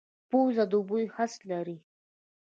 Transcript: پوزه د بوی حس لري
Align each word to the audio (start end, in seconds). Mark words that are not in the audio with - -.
پوزه 0.29 0.63
د 0.71 0.73
بوی 0.87 1.05
حس 1.15 1.33
لري 1.49 1.77